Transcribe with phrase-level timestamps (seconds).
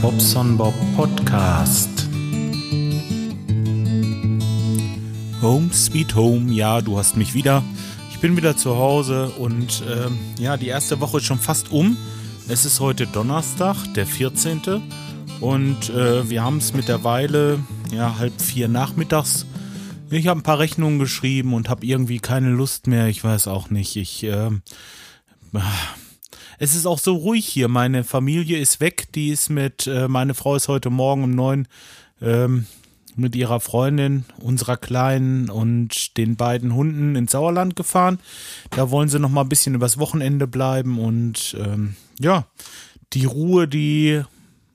[0.00, 2.08] Bobson Bob Podcast.
[5.42, 7.62] Home Sweet Home, ja, du hast mich wieder.
[8.10, 11.96] Ich bin wieder zu Hause und ähm, ja, die erste Woche ist schon fast um.
[12.48, 14.62] Es ist heute Donnerstag, der 14.
[15.40, 17.58] Und äh, wir haben es mittlerweile
[17.92, 19.46] ja, halb vier nachmittags.
[20.10, 23.08] Ich habe ein paar Rechnungen geschrieben und habe irgendwie keine Lust mehr.
[23.08, 23.96] Ich weiß auch nicht.
[23.96, 24.50] Ich äh,
[26.64, 27.68] es ist auch so ruhig hier.
[27.68, 29.12] Meine Familie ist weg.
[29.14, 31.68] Die ist mit, äh, meine Frau ist heute Morgen um neun
[32.22, 32.66] ähm,
[33.16, 38.18] mit ihrer Freundin, unserer Kleinen und den beiden Hunden ins Sauerland gefahren.
[38.70, 42.46] Da wollen sie noch mal ein bisschen übers Wochenende bleiben und ähm, ja,
[43.12, 44.22] die Ruhe, die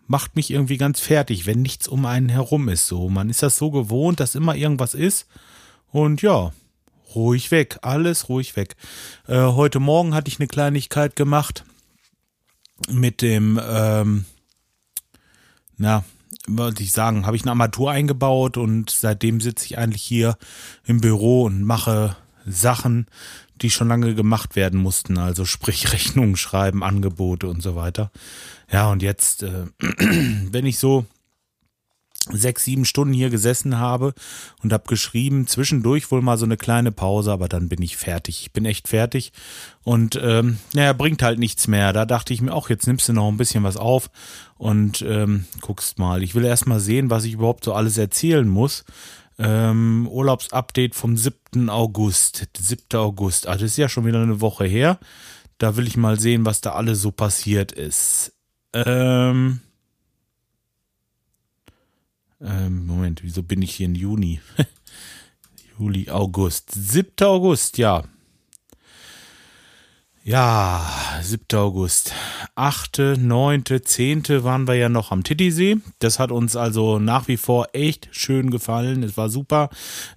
[0.05, 2.85] macht mich irgendwie ganz fertig, wenn nichts um einen herum ist.
[2.85, 5.25] So, man ist das so gewohnt, dass immer irgendwas ist
[5.91, 6.53] und ja,
[7.15, 8.75] ruhig weg, alles ruhig weg.
[9.27, 11.65] Äh, heute Morgen hatte ich eine Kleinigkeit gemacht
[12.89, 14.25] mit dem, ähm,
[15.77, 16.03] na,
[16.47, 20.37] wollte ich sagen, habe ich eine Armatur eingebaut und seitdem sitze ich eigentlich hier
[20.85, 23.07] im Büro und mache Sachen,
[23.61, 28.11] die schon lange gemacht werden mussten, also sprich Rechnungen schreiben, Angebote und so weiter.
[28.71, 31.05] Ja, und jetzt, äh, wenn ich so
[32.31, 34.13] sechs, sieben Stunden hier gesessen habe
[34.61, 38.41] und habe geschrieben, zwischendurch wohl mal so eine kleine Pause, aber dann bin ich fertig.
[38.41, 39.31] Ich bin echt fertig
[39.83, 41.93] und ähm, naja, bringt halt nichts mehr.
[41.93, 44.09] Da dachte ich mir auch, jetzt nimmst du noch ein bisschen was auf
[44.57, 46.21] und ähm, guckst mal.
[46.23, 48.83] Ich will erst mal sehen, was ich überhaupt so alles erzählen muss.
[49.37, 51.69] Ähm, Urlaubsupdate vom 7.
[51.69, 52.49] August.
[52.57, 52.99] 7.
[52.99, 53.47] August.
[53.47, 54.99] Also das ist ja schon wieder eine Woche her.
[55.57, 58.33] Da will ich mal sehen, was da alles so passiert ist.
[58.73, 59.61] Ähm,
[62.41, 64.39] ähm, Moment, wieso bin ich hier in Juni?
[65.79, 66.71] Juli, August.
[66.71, 67.11] 7.
[67.21, 68.03] August, ja.
[70.23, 70.85] Ja,
[71.21, 71.57] 7.
[71.57, 72.13] August.
[72.55, 74.43] 8., 9., 10.
[74.43, 75.77] waren wir ja noch am Titisee.
[75.99, 79.03] Das hat uns also nach wie vor echt schön gefallen.
[79.03, 79.69] Es war super.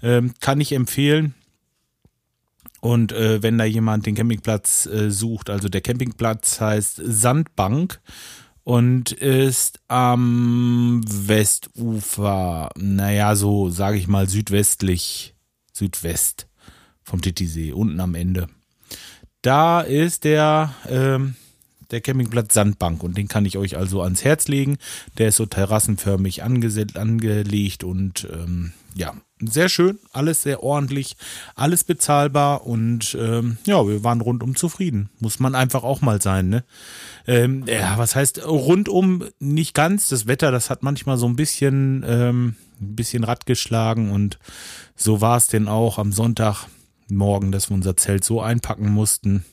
[0.02, 1.34] Ähm, kann ich empfehlen.
[2.80, 8.00] Und äh, wenn da jemand den Campingplatz äh, sucht, also der Campingplatz heißt Sandbank
[8.64, 15.34] und ist am Westufer, naja, so sage ich mal südwestlich,
[15.72, 16.46] Südwest
[17.02, 18.48] vom Titisee, unten am Ende.
[19.42, 21.34] Da ist der, ähm,
[21.90, 24.78] der Campingplatz Sandbank und den kann ich euch also ans Herz legen.
[25.18, 31.16] Der ist so terrassenförmig angelegt und ähm, ja, sehr schön, alles sehr ordentlich,
[31.54, 35.10] alles bezahlbar und ähm, ja, wir waren rundum zufrieden.
[35.18, 36.64] Muss man einfach auch mal sein, ne?
[37.26, 40.08] Ähm, ja, was heißt rundum nicht ganz?
[40.08, 44.38] Das Wetter, das hat manchmal so ein bisschen, ähm, ein bisschen Rad geschlagen und
[44.94, 49.44] so war es denn auch am Sonntagmorgen, dass wir unser Zelt so einpacken mussten.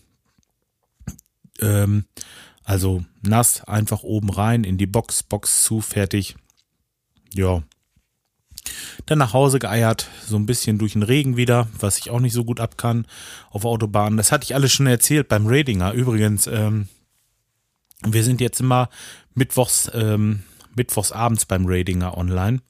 [1.61, 2.05] Ähm,
[2.63, 6.35] also nass, einfach oben rein in die Box, Box zu, fertig.
[7.33, 7.63] Ja,
[9.05, 12.33] dann nach Hause geeiert, so ein bisschen durch den Regen wieder, was ich auch nicht
[12.33, 13.05] so gut ab kann
[13.51, 14.17] auf Autobahnen.
[14.17, 15.93] Das hatte ich alles schon erzählt beim Ratinger.
[15.93, 16.87] Übrigens, ähm,
[18.05, 18.89] wir sind jetzt immer
[19.33, 20.43] mittwochs, ähm,
[20.75, 22.61] mittwochs abends beim Ratinger online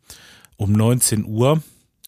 [0.58, 1.62] um 19 Uhr.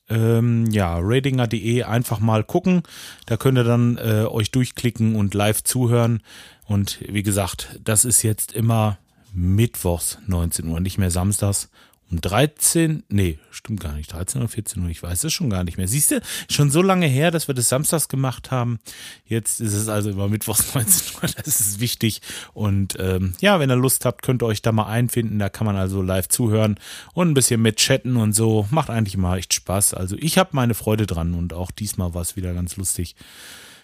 [0.09, 2.83] Ähm, ja, ratinger.de einfach mal gucken.
[3.25, 6.21] Da könnt ihr dann äh, euch durchklicken und live zuhören.
[6.65, 8.97] Und wie gesagt, das ist jetzt immer
[9.33, 11.69] mittwochs 19 Uhr, nicht mehr samstags
[12.11, 15.63] um 13, nee, stimmt gar nicht, 13 oder 14 Uhr, ich weiß es schon gar
[15.63, 15.87] nicht mehr.
[15.87, 18.79] Siehst du, schon so lange her, dass wir das samstags gemacht haben.
[19.25, 22.21] Jetzt ist es also immer mittwochs 19 Uhr, das ist wichtig.
[22.53, 25.39] Und ähm, ja, wenn ihr Lust habt, könnt ihr euch da mal einfinden.
[25.39, 26.79] Da kann man also live zuhören
[27.13, 28.67] und ein bisschen mit chatten und so.
[28.71, 29.93] Macht eigentlich mal echt Spaß.
[29.93, 33.15] Also ich habe meine Freude dran und auch diesmal war es wieder ganz lustig.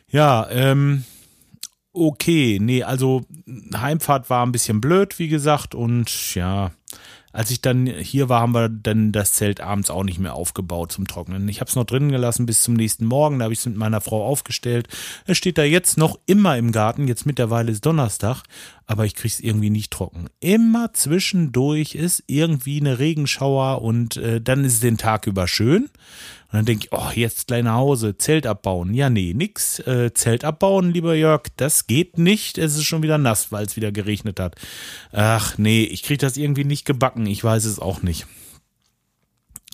[0.10, 1.04] Ja, ähm,
[1.98, 3.26] okay, nee, also
[3.76, 6.72] Heimfahrt war ein bisschen blöd, wie gesagt, und ja,
[7.32, 10.92] als ich dann hier war, haben wir dann das Zelt abends auch nicht mehr aufgebaut
[10.92, 11.48] zum Trocknen.
[11.50, 13.40] Ich habe es noch drinnen gelassen bis zum nächsten Morgen.
[13.40, 14.88] Da habe ich es mit meiner Frau aufgestellt.
[15.26, 17.08] Es steht da jetzt noch immer im Garten.
[17.08, 18.44] Jetzt mittlerweile ist Donnerstag,
[18.86, 20.28] aber ich kriege es irgendwie nicht trocken.
[20.40, 25.90] Immer zwischendurch ist irgendwie eine Regenschauer und äh, dann ist es den Tag über schön.
[26.50, 28.94] Und dann denke ich, oh, jetzt gleich nach Hause, Zelt abbauen.
[28.94, 29.80] Ja, nee, nix.
[29.80, 32.58] Äh, Zelt abbauen, lieber Jörg, das geht nicht.
[32.58, 34.56] Es ist schon wieder nass, weil es wieder geregnet hat.
[35.12, 37.26] Ach, nee, ich kriege das irgendwie nicht gebacken.
[37.26, 38.28] Ich weiß es auch nicht.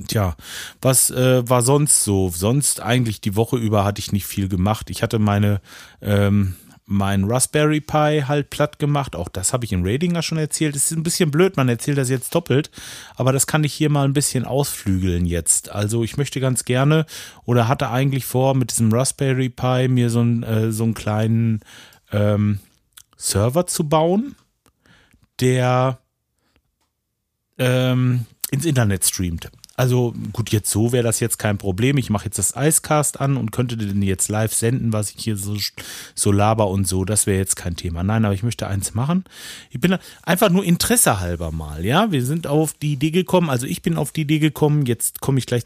[0.07, 0.35] Tja,
[0.81, 2.29] was äh, war sonst so?
[2.29, 4.89] Sonst eigentlich die Woche über hatte ich nicht viel gemacht.
[4.89, 5.61] Ich hatte meine
[6.01, 9.15] ähm, mein Raspberry Pi halt platt gemacht.
[9.15, 10.75] Auch das habe ich in Ratinger schon erzählt.
[10.75, 12.71] Es ist ein bisschen blöd, man erzählt das jetzt doppelt,
[13.15, 15.71] aber das kann ich hier mal ein bisschen ausflügeln jetzt.
[15.71, 17.05] Also ich möchte ganz gerne
[17.45, 21.61] oder hatte eigentlich vor, mit diesem Raspberry Pi mir so, ein, äh, so einen kleinen
[22.11, 22.59] ähm,
[23.17, 24.35] Server zu bauen,
[25.39, 25.99] der
[27.57, 29.49] ähm, ins Internet streamt.
[29.83, 31.97] Also gut, jetzt so wäre das jetzt kein Problem.
[31.97, 35.35] Ich mache jetzt das Icecast an und könnte den jetzt live senden, was ich hier
[35.35, 35.57] so,
[36.15, 37.03] so laber und so.
[37.03, 38.01] Das wäre jetzt kein Thema.
[38.01, 39.25] Nein, aber ich möchte eins machen.
[39.71, 42.13] Ich bin einfach nur Interesse halber mal, ja.
[42.13, 45.37] Wir sind auf die Idee gekommen, also ich bin auf die Idee gekommen, jetzt komme
[45.37, 45.65] ich gleich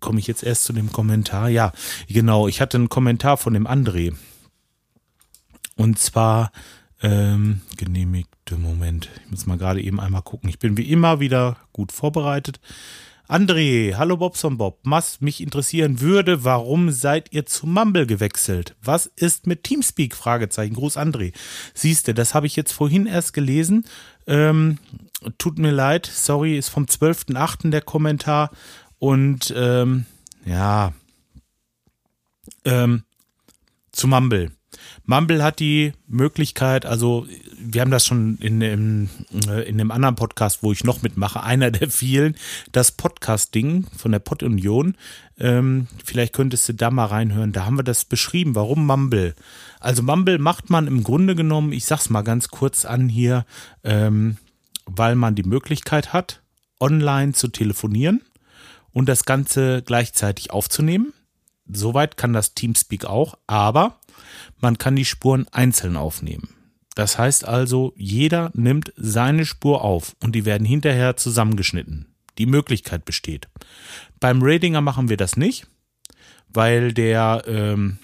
[0.00, 1.48] komme ich jetzt erst zu dem Kommentar.
[1.48, 1.72] Ja,
[2.06, 4.14] genau, ich hatte einen Kommentar von dem André.
[5.76, 6.52] Und zwar
[7.04, 9.10] ähm, genehmigte Moment.
[9.24, 10.48] Ich muss mal gerade eben einmal gucken.
[10.48, 12.60] Ich bin wie immer wieder gut vorbereitet.
[13.28, 14.78] André, hallo Bobson Bob.
[14.84, 18.74] Was mich interessieren würde, warum seid ihr zu Mumble gewechselt?
[18.82, 20.14] Was ist mit Teamspeak?
[20.14, 20.74] Fragezeichen.
[20.74, 21.34] Gruß André.
[21.74, 23.84] Siehst du, das habe ich jetzt vorhin erst gelesen.
[24.26, 24.78] Ähm,
[25.36, 27.70] tut mir leid, sorry, ist vom 12.8.
[27.70, 28.50] der Kommentar.
[28.98, 30.06] Und ähm,
[30.46, 30.94] ja,
[32.64, 33.04] ähm,
[33.92, 34.52] zu Mumble.
[35.06, 37.26] Mumble hat die Möglichkeit, also
[37.58, 39.10] wir haben das schon in dem,
[39.46, 42.36] äh, in dem anderen Podcast, wo ich noch mitmache, einer der vielen,
[42.72, 44.96] das Podcast-Ding von der Pod-Union.
[45.38, 47.52] Ähm, vielleicht könntest du da mal reinhören.
[47.52, 48.54] Da haben wir das beschrieben.
[48.54, 49.34] Warum Mumble?
[49.78, 53.44] Also Mumble macht man im Grunde genommen, ich sag's mal ganz kurz an hier,
[53.82, 54.38] ähm,
[54.86, 56.40] weil man die Möglichkeit hat,
[56.80, 58.22] online zu telefonieren
[58.92, 61.12] und das Ganze gleichzeitig aufzunehmen.
[61.70, 63.98] Soweit kann das Teamspeak auch, aber
[64.60, 66.48] man kann die Spuren einzeln aufnehmen.
[66.94, 72.06] Das heißt also, jeder nimmt seine Spur auf und die werden hinterher zusammengeschnitten.
[72.38, 73.48] Die Möglichkeit besteht.
[74.20, 75.66] Beim Radinger machen wir das nicht,
[76.48, 77.98] weil der, ähm,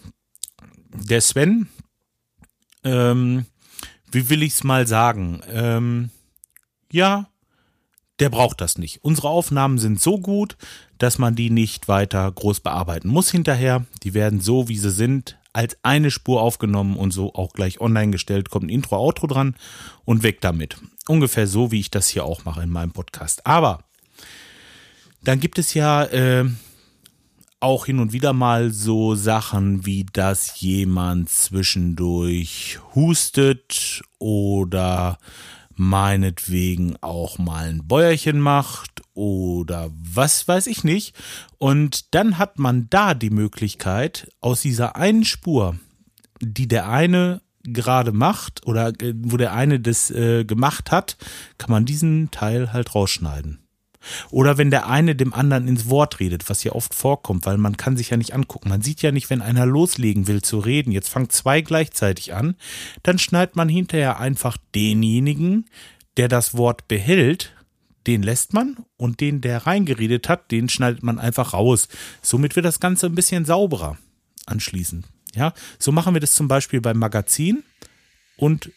[0.93, 1.69] der Sven,
[2.85, 3.47] ähm,
[4.11, 6.11] wie will ich es mal sagen, ähm,
[6.93, 7.29] ja,
[8.19, 9.03] der braucht das nicht.
[9.03, 10.57] Unsere Aufnahmen sind so gut,
[10.99, 13.87] dass man die nicht weiter groß bearbeiten muss hinterher.
[14.03, 18.13] Die werden so, wie sie sind, als eine Spur aufgenommen und so auch gleich online
[18.13, 18.51] gestellt.
[18.51, 19.57] Kommt ein Intro, Outro dran
[20.05, 20.77] und weg damit.
[21.09, 23.47] Ungefähr so, wie ich das hier auch mache in meinem Podcast.
[23.47, 23.85] Aber
[25.23, 26.45] dann gibt es ja äh,
[27.61, 35.19] auch hin und wieder mal so Sachen wie, dass jemand zwischendurch hustet oder
[35.75, 41.15] meinetwegen auch mal ein Bäuerchen macht oder was weiß ich nicht.
[41.59, 45.77] Und dann hat man da die Möglichkeit, aus dieser einen Spur,
[46.41, 51.17] die der eine gerade macht oder äh, wo der eine das äh, gemacht hat,
[51.59, 53.61] kann man diesen Teil halt rausschneiden.
[54.31, 57.77] Oder wenn der eine dem anderen ins Wort redet, was ja oft vorkommt, weil man
[57.77, 58.71] kann sich ja nicht angucken.
[58.71, 62.57] Man sieht ja nicht, wenn einer loslegen will zu reden, jetzt fangen zwei gleichzeitig an,
[63.03, 65.67] dann schneidet man hinterher einfach denjenigen,
[66.17, 67.53] der das Wort behält,
[68.07, 71.89] den lässt man und den, der reingeredet hat, den schneidet man einfach raus.
[72.23, 73.99] Somit wird das Ganze ein bisschen sauberer
[74.47, 75.07] anschließend.
[75.35, 77.63] Ja, so machen wir das zum Beispiel beim Magazin
[78.37, 78.71] und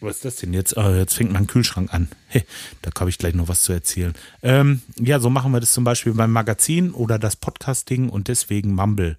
[0.00, 0.76] was ist das denn jetzt?
[0.76, 2.08] Oh, jetzt fängt mein Kühlschrank an.
[2.28, 2.44] Hey,
[2.82, 4.12] da habe ich gleich noch was zu erzählen.
[4.42, 8.74] Ähm, ja, so machen wir das zum Beispiel beim Magazin oder das Podcasting und deswegen
[8.74, 9.16] Mumble.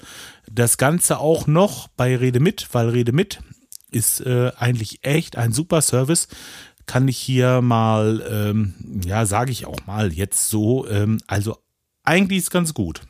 [0.51, 3.39] Das Ganze auch noch bei Rede mit, weil Rede mit
[3.89, 6.27] ist äh, eigentlich echt ein super Service.
[6.85, 8.73] Kann ich hier mal, ähm,
[9.03, 10.87] ja, sage ich auch mal jetzt so.
[10.87, 11.57] Ähm, also
[12.03, 13.01] eigentlich ist ganz gut.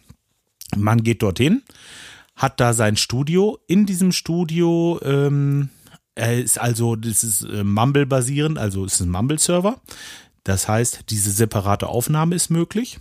[0.76, 1.64] Man geht dorthin,
[2.36, 3.60] hat da sein Studio.
[3.68, 5.70] In diesem Studio ähm,
[6.16, 9.82] er ist also, das ist äh, Mumble basierend, also ist ein Mumble-Server.
[10.46, 13.00] Das heißt, diese separate Aufnahme ist möglich.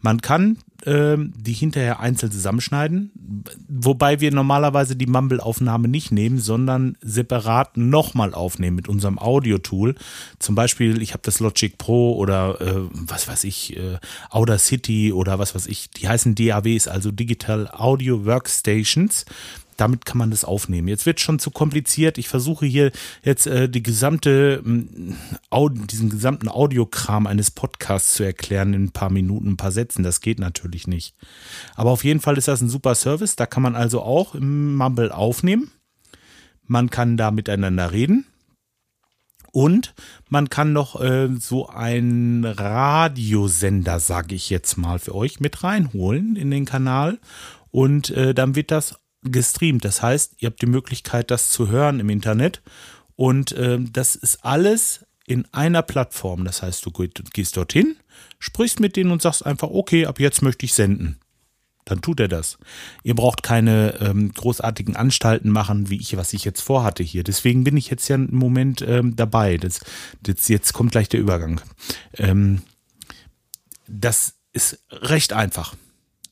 [0.00, 3.10] Man kann ähm, die hinterher einzeln zusammenschneiden,
[3.68, 9.94] wobei wir normalerweise die Mumble-Aufnahme nicht nehmen, sondern separat nochmal aufnehmen mit unserem Audio-Tool.
[10.38, 13.98] Zum Beispiel, ich habe das Logic Pro oder äh, was weiß ich, äh,
[14.30, 19.24] Audacity oder was weiß ich, die heißen DAWs, also Digital Audio Workstations
[19.76, 20.88] damit kann man das aufnehmen.
[20.88, 22.18] Jetzt wird schon zu kompliziert.
[22.18, 28.74] Ich versuche hier jetzt äh, die gesamte, äh, diesen gesamten Audiokram eines Podcasts zu erklären
[28.74, 30.02] in ein paar Minuten, ein paar Sätzen.
[30.02, 31.14] Das geht natürlich nicht.
[31.74, 33.36] Aber auf jeden Fall ist das ein super Service.
[33.36, 35.70] Da kann man also auch im Mumble aufnehmen.
[36.66, 38.26] Man kann da miteinander reden.
[39.52, 39.94] Und
[40.28, 46.34] man kann noch äh, so einen Radiosender, sage ich jetzt mal für euch, mit reinholen
[46.34, 47.20] in den Kanal.
[47.70, 49.84] Und äh, dann wird das gestreamt.
[49.84, 52.62] Das heißt, ihr habt die Möglichkeit, das zu hören im Internet.
[53.16, 56.44] Und äh, das ist alles in einer Plattform.
[56.44, 57.96] Das heißt, du gehst dorthin,
[58.38, 61.18] sprichst mit denen und sagst einfach, okay, ab jetzt möchte ich senden.
[61.84, 62.58] Dann tut er das.
[63.02, 67.24] Ihr braucht keine ähm, großartigen Anstalten machen, wie ich, was ich jetzt vorhatte hier.
[67.24, 69.58] Deswegen bin ich jetzt ja im Moment ähm, dabei.
[69.58, 69.80] Das,
[70.22, 71.60] das, jetzt kommt gleich der Übergang.
[72.14, 72.62] Ähm,
[73.86, 75.74] das ist recht einfach.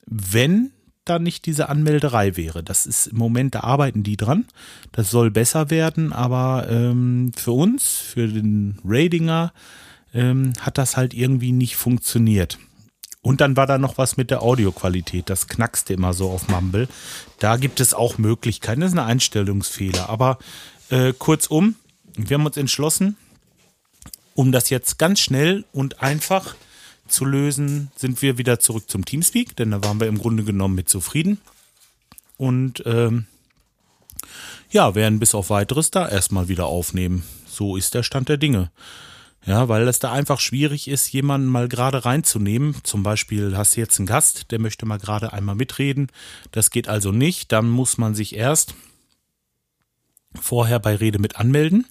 [0.06, 0.72] Wenn
[1.04, 2.62] da nicht diese Anmelderei wäre.
[2.62, 4.46] Das ist im Moment, da arbeiten die dran.
[4.92, 9.52] Das soll besser werden, aber ähm, für uns, für den Ratinger,
[10.14, 12.58] ähm, hat das halt irgendwie nicht funktioniert.
[13.22, 15.30] Und dann war da noch was mit der Audioqualität.
[15.30, 16.88] Das knackste immer so auf Mumble.
[17.38, 18.80] Da gibt es auch Möglichkeiten.
[18.80, 20.08] Das ist ein Einstellungsfehler.
[20.08, 20.38] Aber
[20.90, 21.76] äh, kurzum,
[22.16, 23.16] wir haben uns entschlossen,
[24.34, 26.56] um das jetzt ganz schnell und einfach
[27.12, 30.74] zu lösen, sind wir wieder zurück zum Teamspeak, denn da waren wir im Grunde genommen
[30.74, 31.38] mit zufrieden.
[32.36, 33.26] Und ähm,
[34.70, 37.22] ja, werden bis auf weiteres da erstmal wieder aufnehmen.
[37.46, 38.70] So ist der Stand der Dinge.
[39.44, 42.76] Ja, weil es da einfach schwierig ist, jemanden mal gerade reinzunehmen.
[42.84, 46.08] Zum Beispiel hast du jetzt einen Gast, der möchte mal gerade einmal mitreden.
[46.52, 47.50] Das geht also nicht.
[47.50, 48.74] Dann muss man sich erst
[50.40, 51.86] vorher bei Rede mit anmelden.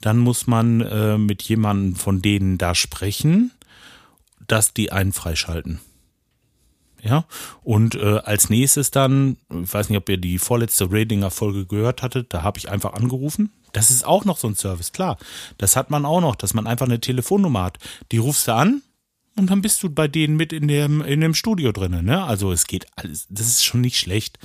[0.00, 3.52] Dann muss man äh, mit jemandem von denen da sprechen,
[4.46, 5.80] dass die einen freischalten.
[7.04, 7.24] Ja,
[7.64, 12.32] und äh, als nächstes dann, ich weiß nicht, ob ihr die vorletzte Ratinger-Folge gehört hattet,
[12.32, 15.18] da habe ich einfach angerufen, das ist auch noch so ein Service, klar.
[15.58, 17.78] Das hat man auch noch, dass man einfach eine Telefonnummer hat.
[18.12, 18.82] Die rufst du an
[19.36, 22.04] und dann bist du bei denen mit in dem, in dem Studio drinnen.
[22.04, 22.22] Ne?
[22.22, 24.38] Also es geht alles, das ist schon nicht schlecht.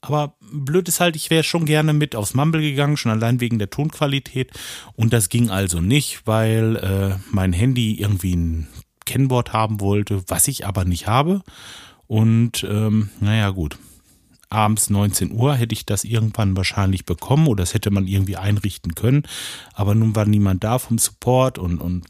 [0.00, 3.58] Aber blöd ist halt, ich wäre schon gerne mit aufs Mumble gegangen, schon allein wegen
[3.58, 4.52] der Tonqualität.
[4.96, 8.68] Und das ging also nicht, weil äh, mein Handy irgendwie ein
[9.04, 11.42] Kennwort haben wollte, was ich aber nicht habe.
[12.06, 13.78] Und ähm, naja, gut
[14.54, 18.94] abends 19 Uhr hätte ich das irgendwann wahrscheinlich bekommen oder das hätte man irgendwie einrichten
[18.94, 19.24] können.
[19.74, 22.04] Aber nun war niemand da vom Support und, und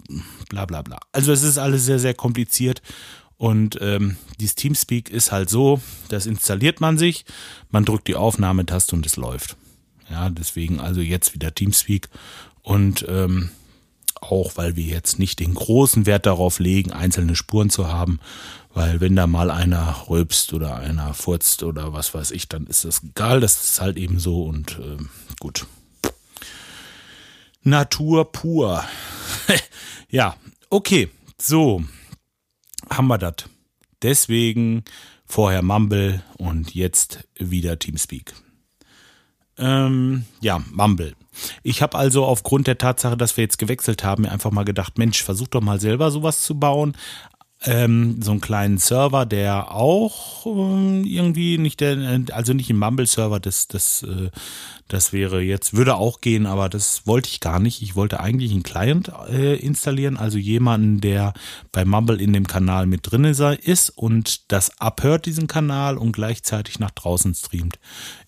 [0.48, 0.98] bla bla bla.
[1.12, 2.82] Also es ist alles sehr, sehr kompliziert.
[3.36, 7.24] Und ähm, dieses Teamspeak ist halt so, das installiert man sich,
[7.70, 9.56] man drückt die Aufnahmetaste und es läuft.
[10.08, 12.08] Ja, deswegen also jetzt wieder Teamspeak.
[12.62, 13.50] Und ähm,
[14.30, 18.20] auch weil wir jetzt nicht den großen Wert darauf legen, einzelne Spuren zu haben,
[18.72, 22.84] weil wenn da mal einer rülpst oder einer furzt oder was weiß ich, dann ist
[22.84, 23.40] das egal.
[23.40, 25.02] Das ist halt eben so und äh,
[25.38, 25.66] gut.
[27.62, 28.84] Natur pur.
[30.10, 30.36] ja,
[30.70, 31.08] okay.
[31.40, 31.84] So,
[32.90, 33.34] haben wir das.
[34.02, 34.84] Deswegen
[35.24, 38.34] vorher Mumble und jetzt wieder Teamspeak.
[39.56, 41.14] Ähm, ja, Mumble.
[41.62, 44.98] Ich habe also aufgrund der Tatsache, dass wir jetzt gewechselt haben, mir einfach mal gedacht,
[44.98, 46.94] Mensch, versuch doch mal selber sowas zu bauen
[47.66, 53.40] ähm, so einen kleinen Server, der auch äh, irgendwie nicht der, also nicht im Mumble-Server,
[53.40, 54.30] das, das, äh,
[54.88, 57.80] das wäre jetzt, würde auch gehen, aber das wollte ich gar nicht.
[57.80, 61.32] Ich wollte eigentlich einen Client äh, installieren, also jemanden, der
[61.72, 66.78] bei Mumble in dem Kanal mit drin ist und das abhört, diesen Kanal und gleichzeitig
[66.78, 67.78] nach draußen streamt.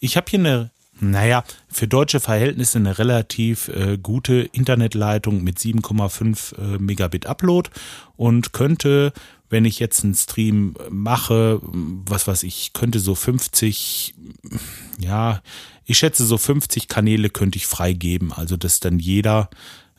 [0.00, 6.56] Ich habe hier eine naja, für deutsche Verhältnisse eine relativ äh, gute Internetleitung mit 7,5
[6.58, 7.70] äh, Megabit Upload
[8.16, 9.12] und könnte,
[9.50, 14.14] wenn ich jetzt einen Stream mache, was weiß ich, könnte so 50,
[14.98, 15.42] ja,
[15.84, 19.50] ich schätze so 50 Kanäle könnte ich freigeben, also dass dann jeder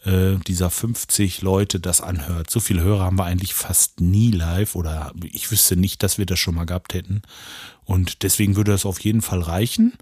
[0.04, 2.50] äh, dieser 50 Leute das anhört.
[2.50, 6.26] So viele Hörer haben wir eigentlich fast nie live oder ich wüsste nicht, dass wir
[6.26, 7.22] das schon mal gehabt hätten.
[7.86, 9.94] Und deswegen würde das auf jeden Fall reichen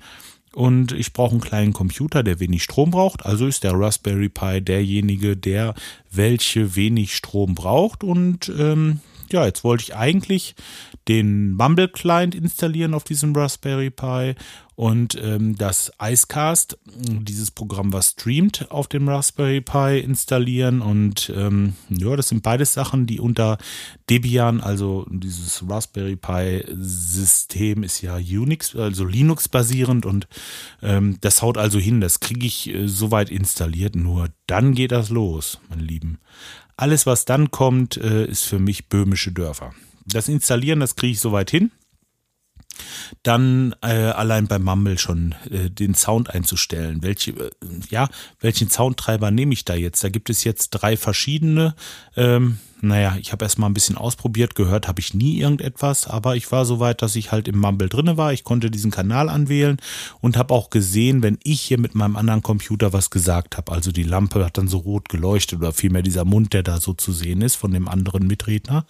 [0.56, 3.26] und ich brauche einen kleinen Computer, der wenig Strom braucht.
[3.26, 5.76] Also ist der Raspberry Pi derjenige, der
[6.12, 8.06] welche wenig Strom braucht.
[8.06, 10.56] Und ähm, ja, jetzt wollte ich eigentlich
[11.08, 14.36] den Mumble Client installieren auf diesem Raspberry Pi
[14.76, 20.82] und ähm, das Icecast, dieses Programm, was streamt, auf dem Raspberry Pi installieren.
[20.82, 23.58] Und ähm, ja, das sind beides Sachen, die unter
[24.10, 30.28] Debian, also dieses Raspberry Pi System ist ja Unix, also Linux basierend und
[30.82, 32.02] ähm, das haut also hin.
[32.02, 33.96] Das kriege ich äh, soweit installiert.
[33.96, 36.20] Nur dann geht das los, meine Lieben.
[36.78, 39.74] Alles, was dann kommt, äh, ist für mich böhmische Dörfer.
[40.06, 41.72] Das Installieren, das kriege ich soweit hin.
[43.24, 47.02] Dann äh, allein beim Mumble schon äh, den Sound einzustellen.
[47.02, 47.52] Welche, äh,
[47.90, 50.04] ja, welchen Soundtreiber nehme ich da jetzt?
[50.04, 51.76] Da gibt es jetzt drei verschiedene.
[52.16, 56.36] Ähm, naja, ich habe erst mal ein bisschen ausprobiert, gehört habe ich nie irgendetwas, aber
[56.36, 58.34] ich war so weit, dass ich halt im Mumble drinne war.
[58.34, 59.78] Ich konnte diesen Kanal anwählen
[60.22, 63.72] und habe auch gesehen, wenn ich hier mit meinem anderen Computer was gesagt habe.
[63.72, 66.94] Also die Lampe hat dann so rot geleuchtet oder vielmehr dieser Mund, der da so
[66.94, 68.86] zu sehen ist von dem anderen Mitredner.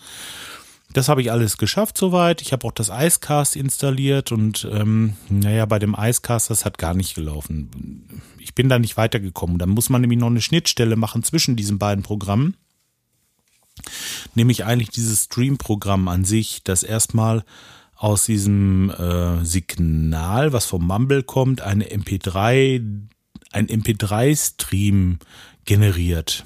[0.94, 2.42] Das habe ich alles geschafft soweit.
[2.42, 6.94] Ich habe auch das Icecast installiert und ähm, naja, bei dem Icecast, das hat gar
[6.94, 8.22] nicht gelaufen.
[8.40, 9.58] Ich bin da nicht weitergekommen.
[9.58, 12.56] Da muss man nämlich noch eine Schnittstelle machen zwischen diesen beiden Programmen.
[14.36, 17.44] Nämlich eigentlich dieses Stream-Programm an sich, das erstmal
[17.96, 22.82] aus diesem äh, Signal, was vom Mumble kommt, eine MP3,
[23.52, 25.20] ein MP3-Stream
[25.66, 26.46] generiert.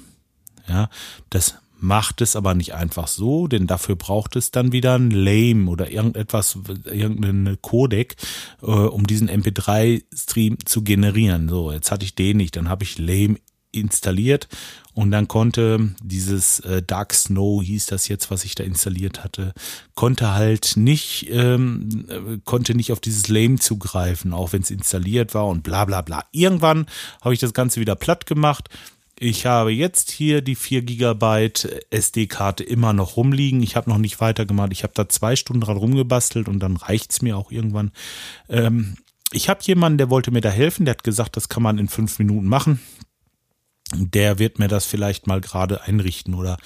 [0.68, 0.88] Ja,
[1.28, 5.70] das macht es aber nicht einfach so, denn dafür braucht es dann wieder ein Lame
[5.70, 8.16] oder irgendetwas, irgendeinen Codec,
[8.62, 11.48] äh, um diesen MP3-Stream zu generieren.
[11.48, 13.38] So, jetzt hatte ich den nicht, dann habe ich Lame
[13.72, 14.48] installiert
[14.94, 19.54] und dann konnte dieses äh, Dark Snow hieß das jetzt, was ich da installiert hatte,
[19.94, 25.34] konnte halt nicht ähm, äh, konnte nicht auf dieses Lame zugreifen, auch wenn es installiert
[25.34, 26.24] war und bla bla bla.
[26.32, 26.86] Irgendwann
[27.22, 28.68] habe ich das Ganze wieder platt gemacht
[29.22, 31.52] ich habe jetzt hier die 4 GB
[31.90, 33.62] SD-Karte immer noch rumliegen.
[33.62, 34.72] Ich habe noch nicht weitergemacht.
[34.72, 37.92] Ich habe da zwei Stunden dran rumgebastelt und dann reicht es mir auch irgendwann.
[38.48, 38.96] Ähm,
[39.30, 40.86] ich habe jemanden, der wollte mir da helfen.
[40.86, 42.80] Der hat gesagt, das kann man in fünf Minuten machen.
[43.94, 46.32] Der wird mir das vielleicht mal gerade einrichten.
[46.32, 46.56] Oder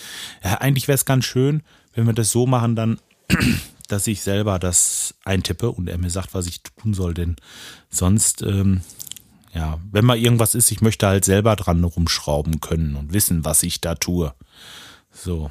[0.44, 3.00] ja, eigentlich wäre es ganz schön, wenn wir das so machen, dann,
[3.88, 7.14] dass ich selber das eintippe und er mir sagt, was ich tun soll.
[7.14, 7.34] Denn
[7.90, 8.82] sonst ähm,
[9.54, 13.62] ja, wenn mal irgendwas ist, ich möchte halt selber dran rumschrauben können und wissen, was
[13.62, 14.34] ich da tue.
[15.12, 15.50] So,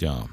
[0.00, 0.26] ja.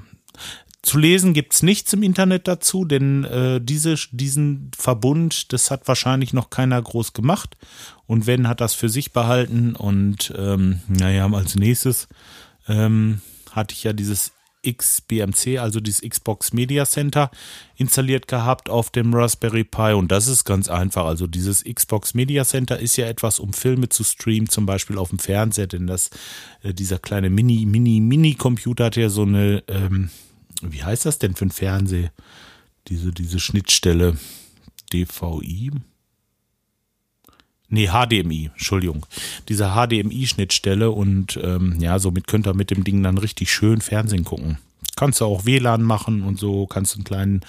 [0.82, 6.32] Zu lesen gibt's nichts im Internet dazu, denn äh, diese, diesen Verbund, das hat wahrscheinlich
[6.32, 7.58] noch keiner groß gemacht.
[8.06, 9.76] Und wenn, hat das für sich behalten.
[9.76, 12.08] Und ähm, naja, als nächstes
[12.66, 13.20] ähm,
[13.52, 17.30] hatte ich ja dieses XBMC, also dieses Xbox Media Center,
[17.76, 19.92] installiert gehabt auf dem Raspberry Pi.
[19.92, 21.06] Und das ist ganz einfach.
[21.06, 25.10] Also dieses Xbox Media Center ist ja etwas, um Filme zu streamen, zum Beispiel auf
[25.10, 26.10] dem Fernseher, denn das,
[26.62, 30.10] äh, dieser kleine Mini, Mini, Mini-Computer hat ja so eine, ähm,
[30.62, 32.12] wie heißt das denn für ein Fernseher?
[32.88, 34.16] Diese, diese Schnittstelle
[34.92, 35.70] DVI,
[37.70, 39.06] Nee, HDMI, Entschuldigung.
[39.48, 44.24] Diese HDMI-Schnittstelle und ähm, ja, somit könnt ihr mit dem Ding dann richtig schön Fernsehen
[44.24, 44.58] gucken.
[44.96, 47.40] Kannst du auch WLAN machen und so, kannst einen kleinen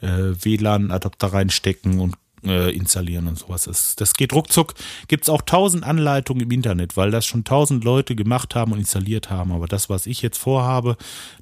[0.00, 2.14] äh, WLAN-Adapter reinstecken und
[2.46, 3.64] äh, installieren und sowas.
[3.64, 4.74] Das, das geht ruckzuck.
[5.08, 8.78] Gibt es auch tausend Anleitungen im Internet, weil das schon tausend Leute gemacht haben und
[8.78, 9.52] installiert haben.
[9.52, 10.96] Aber das, was ich jetzt vorhabe,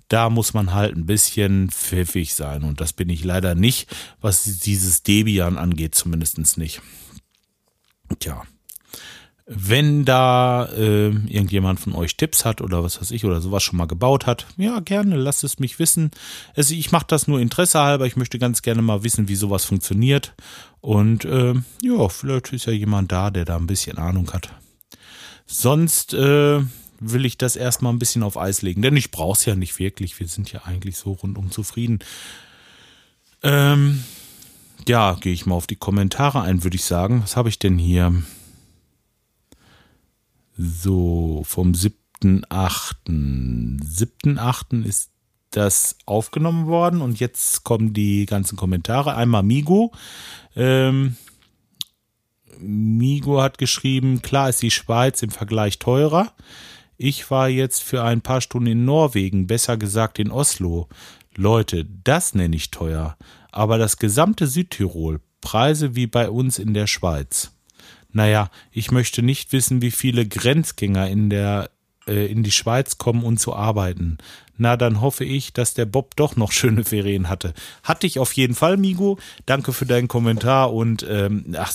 [0.08, 2.64] da muss man halt ein bisschen pfiffig sein.
[2.64, 6.80] Und das bin ich leider nicht, was dieses Debian angeht, zumindest nicht.
[8.18, 8.42] Tja.
[9.46, 13.76] Wenn da äh, irgendjemand von euch Tipps hat oder was weiß ich oder sowas schon
[13.76, 16.12] mal gebaut hat, ja, gerne, lasst es mich wissen.
[16.56, 18.06] Also ich mache das nur Interesse halber.
[18.06, 20.32] Ich möchte ganz gerne mal wissen, wie sowas funktioniert.
[20.80, 24.50] Und äh, ja, vielleicht ist ja jemand da, der da ein bisschen Ahnung hat.
[25.46, 26.60] Sonst äh,
[27.00, 29.78] will ich das erstmal ein bisschen auf Eis legen, denn ich brauche es ja nicht
[29.78, 30.18] wirklich.
[30.18, 31.98] Wir sind ja eigentlich so rundum zufrieden.
[33.42, 34.02] Ähm,
[34.88, 37.22] ja, gehe ich mal auf die Kommentare ein, würde ich sagen.
[37.22, 38.22] Was habe ich denn hier?
[40.56, 42.94] So, vom 7.8.
[43.06, 44.84] 7.8.
[44.84, 45.10] ist
[45.50, 49.14] das aufgenommen worden und jetzt kommen die ganzen Kommentare.
[49.14, 49.92] Einmal Migo.
[50.56, 51.16] Ähm,
[52.58, 56.32] Migo hat geschrieben, klar ist die Schweiz im Vergleich teurer.
[56.96, 60.88] Ich war jetzt für ein paar Stunden in Norwegen, besser gesagt in Oslo.
[61.36, 63.16] Leute, das nenne ich teuer
[63.54, 67.52] aber das gesamte Südtirol Preise wie bei uns in der Schweiz.
[68.10, 71.70] Naja, ich möchte nicht wissen, wie viele Grenzgänger in der
[72.08, 74.18] äh, in die Schweiz kommen und zu arbeiten.
[74.56, 77.54] Na, dann hoffe ich, dass der Bob doch noch schöne Ferien hatte.
[77.82, 79.18] Hatte ich auf jeden Fall, Migo.
[79.46, 81.72] Danke für deinen Kommentar und ähm, ach,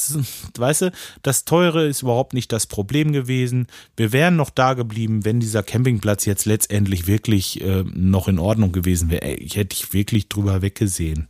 [0.58, 3.68] weißt du, das Teure ist überhaupt nicht das Problem gewesen.
[3.98, 8.72] Wir wären noch da geblieben, wenn dieser Campingplatz jetzt letztendlich wirklich äh, noch in Ordnung
[8.72, 9.34] gewesen wäre.
[9.34, 11.28] Ich hätte ich wirklich drüber weggesehen.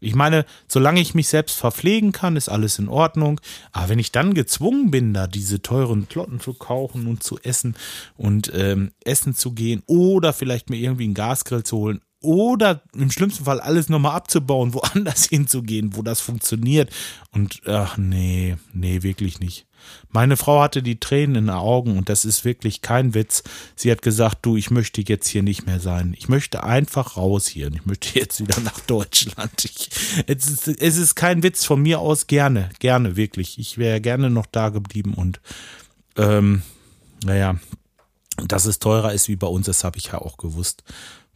[0.00, 3.40] Ich meine, solange ich mich selbst verpflegen kann, ist alles in Ordnung.
[3.72, 7.76] Aber wenn ich dann gezwungen bin, da diese teuren Klotten zu kaufen und zu essen
[8.16, 13.10] und ähm, essen zu gehen oder vielleicht mir irgendwie einen Gasgrill zu holen oder im
[13.10, 16.90] schlimmsten Fall alles nochmal abzubauen, woanders hinzugehen, wo das funktioniert.
[17.32, 19.66] Und ach nee, nee, wirklich nicht.
[20.10, 23.42] Meine Frau hatte die Tränen in den Augen und das ist wirklich kein Witz.
[23.76, 26.14] Sie hat gesagt, du, ich möchte jetzt hier nicht mehr sein.
[26.18, 27.70] Ich möchte einfach raus hier.
[27.72, 29.64] Ich möchte jetzt wieder nach Deutschland.
[29.64, 29.90] Ich,
[30.26, 33.58] es, ist, es ist kein Witz von mir aus gerne, gerne, wirklich.
[33.58, 35.40] Ich wäre gerne noch da geblieben und
[36.16, 36.62] ähm,
[37.24, 37.56] naja,
[38.46, 40.82] dass es teurer ist wie bei uns, das habe ich ja auch gewusst.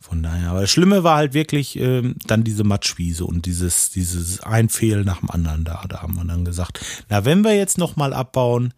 [0.04, 4.40] Von daher, aber das Schlimme war halt wirklich ähm, dann diese Matschwiese und dieses, dieses
[4.40, 5.82] Einfehlen nach dem anderen da.
[5.88, 8.74] Da haben wir dann gesagt, na, wenn wir jetzt nochmal abbauen,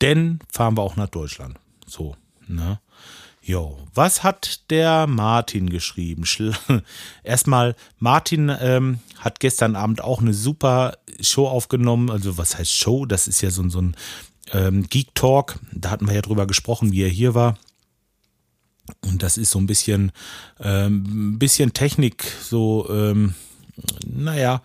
[0.00, 1.58] dann fahren wir auch nach Deutschland.
[1.86, 2.14] So,
[2.46, 2.78] ne?
[3.40, 6.24] Jo, was hat der Martin geschrieben?
[7.24, 12.10] Erstmal, Martin ähm, hat gestern Abend auch eine super Show aufgenommen.
[12.10, 13.06] Also, was heißt Show?
[13.06, 13.96] Das ist ja so, so ein
[14.52, 15.58] ähm, Geek Talk.
[15.72, 17.56] Da hatten wir ja drüber gesprochen, wie er hier war.
[19.00, 20.12] Und das ist so ein bisschen,
[20.60, 23.34] ähm, bisschen Technik, so, ähm,
[24.06, 24.62] naja,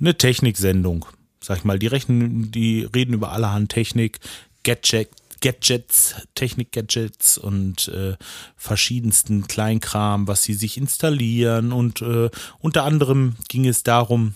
[0.00, 1.06] eine Techniksendung,
[1.40, 1.78] sag ich mal.
[1.78, 4.20] Die rechnen, die reden über allerhand Technik,
[4.64, 8.16] Gadget, Gadgets, Technik-Gadgets und äh,
[8.56, 11.72] verschiedensten Kleinkram, was sie sich installieren.
[11.72, 12.30] Und äh,
[12.60, 14.34] unter anderem ging es darum,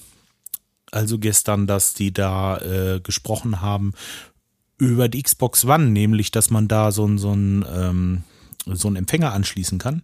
[0.91, 3.93] also gestern, dass die da äh, gesprochen haben
[4.79, 8.25] über die Xbox One, nämlich, dass man da so, ein so ein ähm,
[8.67, 10.03] so einen Empfänger anschließen kann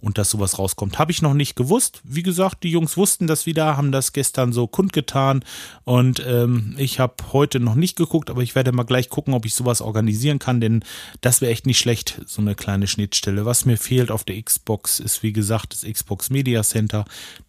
[0.00, 0.98] und dass sowas rauskommt.
[0.98, 2.02] Habe ich noch nicht gewusst.
[2.04, 5.44] Wie gesagt, die Jungs wussten das wieder, haben das gestern so kundgetan
[5.84, 9.46] und ähm, ich habe heute noch nicht geguckt, aber ich werde mal gleich gucken, ob
[9.46, 10.84] ich sowas organisieren kann, denn
[11.20, 13.46] das wäre echt nicht schlecht, so eine kleine Schnittstelle.
[13.46, 17.04] Was mir fehlt auf der Xbox ist, wie gesagt, das Xbox Media Center.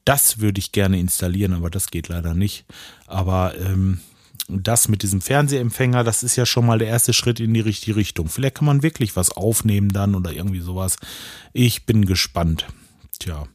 [0.05, 2.65] Das würde ich gerne installieren, aber das geht leider nicht.
[3.07, 3.99] Aber ähm,
[4.49, 7.95] das mit diesem Fernsehempfänger, das ist ja schon mal der erste Schritt in die richtige
[7.95, 8.27] Richtung.
[8.27, 10.97] Vielleicht kann man wirklich was aufnehmen dann oder irgendwie sowas.
[11.53, 12.67] Ich bin gespannt.
[13.19, 13.47] Tja.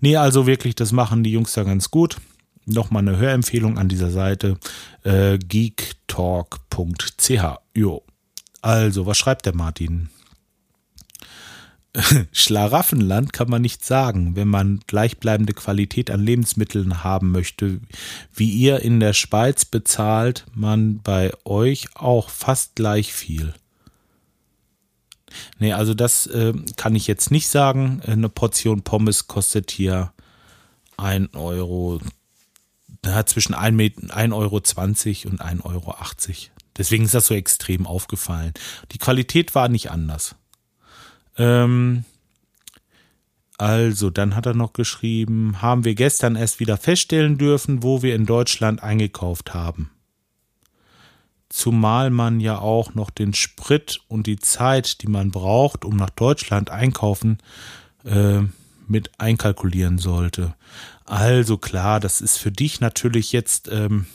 [0.00, 2.18] Nee, also wirklich, das machen die Jungs da ganz gut.
[2.66, 4.58] Nochmal eine Hörempfehlung an dieser Seite.
[5.02, 7.30] Äh, geektalk.ch.
[7.74, 8.04] Jo.
[8.60, 10.10] Also, was schreibt der Martin?
[12.32, 17.80] Schlaraffenland kann man nicht sagen, wenn man gleichbleibende Qualität an Lebensmitteln haben möchte.
[18.34, 23.54] Wie ihr in der Schweiz bezahlt man bei euch auch fast gleich viel.
[25.58, 28.02] Nee, also das äh, kann ich jetzt nicht sagen.
[28.06, 30.12] Eine Portion Pommes kostet hier
[30.96, 32.00] 1 Euro,
[33.04, 35.94] na, zwischen 1,20 Euro und 1,80 Euro.
[36.76, 38.52] Deswegen ist das so extrem aufgefallen.
[38.92, 40.36] Die Qualität war nicht anders.
[41.38, 42.04] Ähm,
[43.56, 48.14] also, dann hat er noch geschrieben, haben wir gestern erst wieder feststellen dürfen, wo wir
[48.14, 49.90] in Deutschland eingekauft haben.
[51.48, 56.10] Zumal man ja auch noch den Sprit und die Zeit, die man braucht, um nach
[56.10, 57.38] Deutschland einkaufen,
[58.04, 58.42] äh,
[58.86, 60.54] mit einkalkulieren sollte.
[61.04, 64.06] Also klar, das ist für dich natürlich jetzt ähm,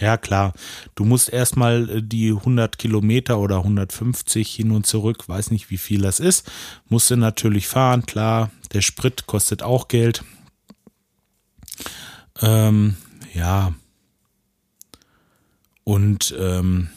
[0.00, 0.54] ja, klar.
[0.94, 5.78] Du musst erstmal äh, die 100 Kilometer oder 150 hin und zurück, weiß nicht, wie
[5.78, 6.50] viel das ist,
[6.88, 8.50] musst du natürlich fahren, klar.
[8.72, 10.24] Der Sprit kostet auch Geld.
[12.40, 12.96] Ähm,
[13.34, 13.74] ja.
[15.84, 16.88] Und ähm,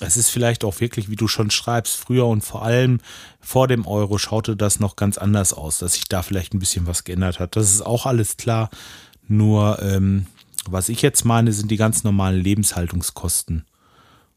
[0.00, 3.00] es ist vielleicht auch wirklich, wie du schon schreibst, früher und vor allem
[3.40, 6.86] vor dem Euro schaute das noch ganz anders aus, dass sich da vielleicht ein bisschen
[6.86, 7.56] was geändert hat.
[7.56, 8.70] Das ist auch alles klar.
[9.26, 10.26] Nur ähm,
[10.70, 13.64] was ich jetzt meine, sind die ganz normalen Lebenshaltungskosten.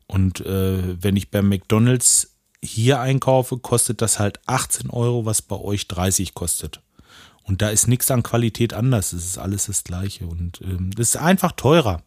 [0.08, 5.58] Und äh, wenn ich beim McDonald's hier einkaufe, kostet das halt 18 Euro, was bei
[5.58, 6.82] euch 30 kostet.
[7.44, 9.14] Und da ist nichts an Qualität anders.
[9.14, 10.28] Es ist alles das Gleiche.
[10.28, 12.04] Und ähm, das ist einfach teurer.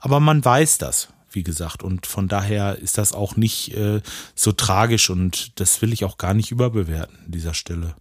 [0.00, 1.82] Aber man weiß das, wie gesagt.
[1.82, 4.00] Und von daher ist das auch nicht äh,
[4.34, 5.10] so tragisch.
[5.10, 7.96] Und das will ich auch gar nicht überbewerten an dieser Stelle.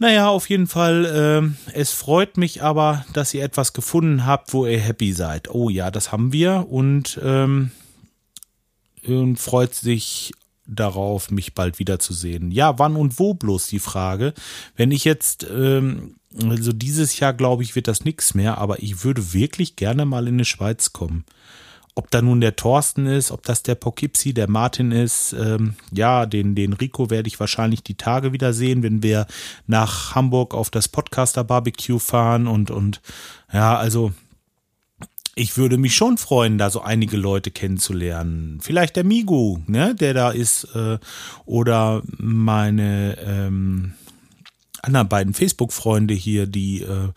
[0.00, 4.64] Naja, auf jeden Fall, äh, es freut mich aber, dass ihr etwas gefunden habt, wo
[4.64, 5.50] ihr happy seid.
[5.50, 7.72] Oh ja, das haben wir und, ähm,
[9.04, 10.32] und freut sich
[10.66, 12.52] darauf, mich bald wiederzusehen.
[12.52, 14.34] Ja, wann und wo bloß die Frage.
[14.76, 19.02] Wenn ich jetzt, ähm, also dieses Jahr glaube ich, wird das nichts mehr, aber ich
[19.02, 21.24] würde wirklich gerne mal in die Schweiz kommen.
[21.98, 26.26] Ob da nun der Thorsten ist, ob das der Poughkeepsie, der Martin ist, ähm, ja,
[26.26, 29.26] den, den Rico werde ich wahrscheinlich die Tage wieder sehen, wenn wir
[29.66, 33.00] nach Hamburg auf das Podcaster Barbecue fahren und, und
[33.52, 34.12] ja, also
[35.34, 38.60] ich würde mich schon freuen, da so einige Leute kennenzulernen.
[38.62, 40.98] Vielleicht der Migu, ne, der da ist, äh,
[41.46, 43.94] oder meine ähm,
[44.82, 47.08] anderen beiden Facebook-Freunde hier, die äh,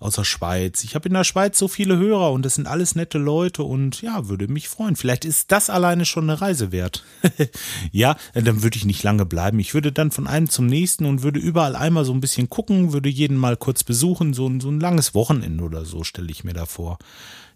[0.00, 0.84] aus der Schweiz.
[0.84, 4.00] Ich habe in der Schweiz so viele Hörer und das sind alles nette Leute und
[4.02, 4.96] ja, würde mich freuen.
[4.96, 7.04] Vielleicht ist das alleine schon eine Reise wert.
[7.92, 9.58] ja, dann würde ich nicht lange bleiben.
[9.58, 12.92] Ich würde dann von einem zum nächsten und würde überall einmal so ein bisschen gucken,
[12.92, 16.44] würde jeden mal kurz besuchen, so, ein so ein langes Wochenende oder so stelle ich
[16.44, 16.98] mir da vor.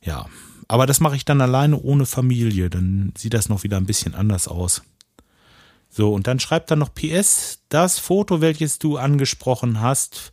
[0.03, 0.27] Ja,
[0.69, 4.15] aber das mache ich dann alleine ohne Familie, dann sieht das noch wieder ein bisschen
[4.15, 4.83] anders aus.
[5.95, 10.33] So, und dann schreibt er noch PS, das Foto, welches du angesprochen hast,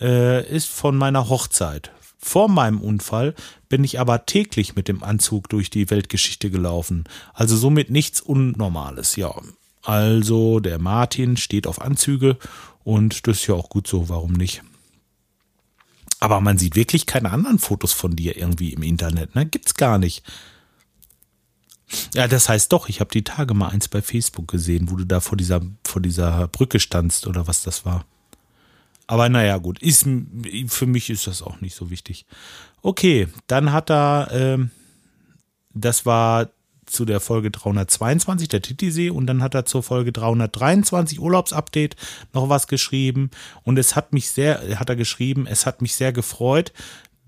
[0.00, 1.90] äh, ist von meiner Hochzeit.
[2.16, 3.34] Vor meinem Unfall
[3.68, 7.04] bin ich aber täglich mit dem Anzug durch die Weltgeschichte gelaufen.
[7.34, 9.34] Also somit nichts Unnormales, ja.
[9.82, 12.36] Also der Martin steht auf Anzüge
[12.84, 14.62] und das ist ja auch gut so, warum nicht?
[16.20, 19.44] Aber man sieht wirklich keine anderen Fotos von dir irgendwie im Internet, ne?
[19.44, 20.22] Gibt's gar nicht.
[22.14, 25.04] Ja, das heißt doch, ich habe die Tage mal eins bei Facebook gesehen, wo du
[25.04, 28.04] da vor dieser, vor dieser Brücke standst oder was das war.
[29.06, 30.06] Aber naja, gut, ist,
[30.68, 32.26] für mich ist das auch nicht so wichtig.
[32.82, 34.70] Okay, dann hat er, ähm,
[35.74, 36.48] das war
[36.86, 41.96] zu der Folge 322, der Titisee, und dann hat er zur Folge 323 Urlaubsupdate
[42.32, 43.30] noch was geschrieben.
[43.64, 46.72] Und es hat mich sehr, hat er geschrieben, es hat mich sehr gefreut,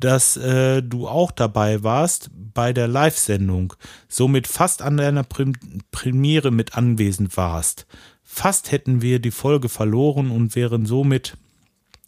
[0.03, 3.75] dass äh, du auch dabei warst bei der Live-Sendung,
[4.09, 5.53] somit fast an deiner Prim
[5.93, 7.87] Premiere mit anwesend warst.
[8.25, 11.37] Fast hätten wir die Folge verloren und wären somit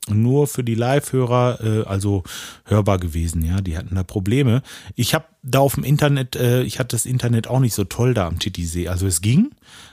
[0.09, 2.25] nur für die Live-Hörer, äh, also
[2.65, 4.63] hörbar gewesen, ja, die hatten da Probleme.
[4.97, 8.13] Ich habe da auf dem Internet, äh, ich hatte das Internet auch nicht so toll
[8.13, 9.53] da am Titisee, also es ging,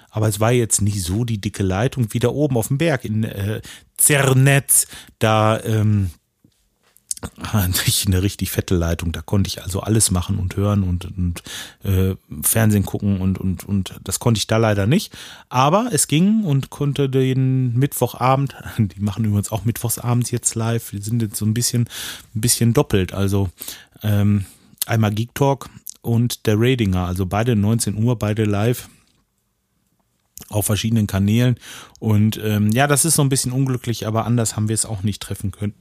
[0.09, 3.05] aber es war jetzt nicht so die dicke Leitung wie da oben auf dem Berg
[3.05, 3.61] in äh,
[3.95, 4.87] Zernetz,
[5.19, 6.09] da ähm,
[7.53, 9.11] eine richtig fette Leitung.
[9.11, 11.43] Da konnte ich also alles machen und hören und, und
[11.83, 15.13] äh, Fernsehen gucken und, und, und das konnte ich da leider nicht.
[15.49, 21.01] Aber es ging und konnte den Mittwochabend, die machen übrigens auch Mittwochsabends jetzt live, die
[21.01, 21.87] sind jetzt so ein bisschen,
[22.35, 23.13] ein bisschen doppelt.
[23.13, 23.49] Also
[24.03, 24.45] ähm,
[24.85, 25.69] einmal Geek Talk
[26.01, 28.89] und der Radinger, also beide 19 Uhr, beide live
[30.49, 31.55] auf verschiedenen Kanälen.
[31.99, 35.03] Und ähm, ja, das ist so ein bisschen unglücklich, aber anders haben wir es auch
[35.03, 35.73] nicht treffen können.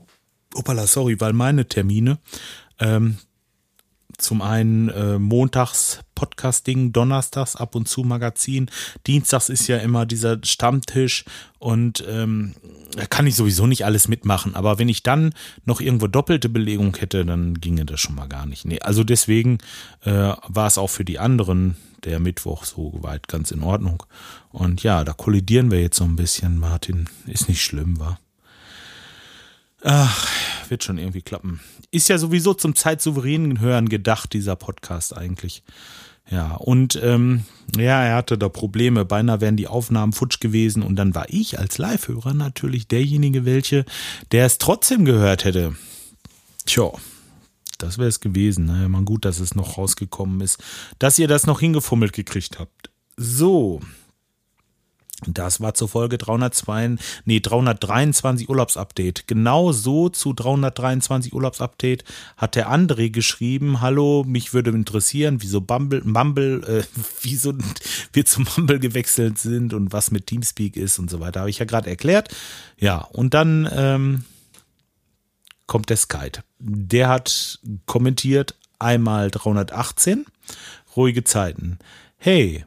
[0.54, 2.18] Opala, sorry, weil meine Termine
[2.78, 3.18] ähm,
[4.18, 8.70] zum einen äh, montags Podcasting, donnerstags ab und zu Magazin,
[9.06, 11.24] dienstags ist ja immer dieser Stammtisch
[11.58, 12.54] und ähm,
[12.94, 14.54] da kann ich sowieso nicht alles mitmachen.
[14.54, 15.32] Aber wenn ich dann
[15.64, 18.66] noch irgendwo doppelte Belegung hätte, dann ginge das schon mal gar nicht.
[18.66, 19.58] Nee, also deswegen
[20.02, 24.02] äh, war es auch für die anderen der Mittwoch so weit ganz in Ordnung.
[24.50, 27.08] Und ja, da kollidieren wir jetzt so ein bisschen, Martin.
[27.26, 28.18] Ist nicht schlimm, war.
[29.82, 30.28] Ach,
[30.68, 31.60] wird schon irgendwie klappen.
[31.90, 35.62] Ist ja sowieso zum zeitsouveränen Hören gedacht, dieser Podcast eigentlich.
[36.30, 37.44] Ja, und ähm,
[37.76, 39.04] ja, er hatte da Probleme.
[39.04, 40.82] Beinahe wären die Aufnahmen futsch gewesen.
[40.82, 43.84] Und dann war ich als Live-Hörer natürlich derjenige, welche,
[44.30, 45.74] der es trotzdem gehört hätte.
[46.66, 46.92] Tja,
[47.78, 48.66] das wäre es gewesen.
[48.66, 50.62] Naja, man gut, dass es noch rausgekommen ist,
[51.00, 52.90] dass ihr das noch hingefummelt gekriegt habt.
[53.16, 53.80] So,
[55.26, 59.26] das war zur Folge 302, nee, 323 Urlaubsupdate.
[59.26, 62.04] Genau so zu 323 Urlaubsupdate
[62.36, 66.84] hat der André geschrieben, hallo, mich würde interessieren, wieso Bumble, Mumble, äh,
[67.22, 67.54] wieso
[68.12, 71.40] wir zum Mumble gewechselt sind und was mit Teamspeak ist und so weiter.
[71.40, 72.34] Habe ich ja gerade erklärt.
[72.78, 74.24] Ja, und dann ähm,
[75.66, 76.42] kommt der Skype.
[76.58, 80.26] Der hat kommentiert einmal 318,
[80.96, 81.78] ruhige Zeiten.
[82.16, 82.64] Hey,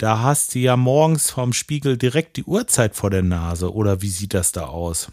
[0.00, 3.74] da hast du ja morgens vom Spiegel direkt die Uhrzeit vor der Nase.
[3.74, 5.12] Oder wie sieht das da aus?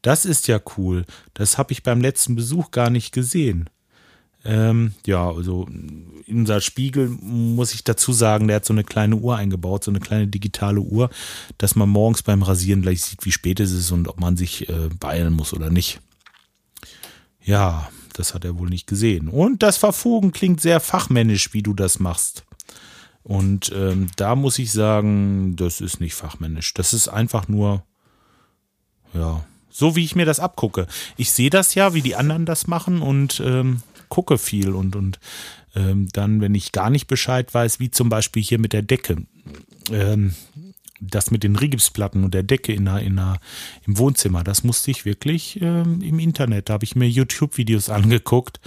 [0.00, 1.04] Das ist ja cool.
[1.34, 3.68] Das habe ich beim letzten Besuch gar nicht gesehen.
[4.42, 5.68] Ähm, ja, also
[6.26, 10.00] unser Spiegel muss ich dazu sagen, der hat so eine kleine Uhr eingebaut, so eine
[10.00, 11.10] kleine digitale Uhr,
[11.58, 14.66] dass man morgens beim Rasieren gleich sieht, wie spät es ist und ob man sich
[14.70, 16.00] äh, beeilen muss oder nicht.
[17.42, 19.28] Ja, das hat er wohl nicht gesehen.
[19.28, 22.44] Und das Verfugen klingt sehr fachmännisch, wie du das machst.
[23.24, 26.74] Und ähm, da muss ich sagen, das ist nicht fachmännisch.
[26.74, 27.82] Das ist einfach nur,
[29.14, 30.86] ja, so wie ich mir das abgucke.
[31.16, 35.18] Ich sehe das ja, wie die anderen das machen und ähm, gucke viel und, und
[35.74, 39.16] ähm, dann, wenn ich gar nicht Bescheid weiß, wie zum Beispiel hier mit der Decke,
[39.90, 40.34] ähm,
[41.00, 43.40] das mit den Rigipsplatten und der Decke in der, in der,
[43.86, 48.60] im Wohnzimmer, das musste ich wirklich ähm, im Internet, da habe ich mir YouTube-Videos angeguckt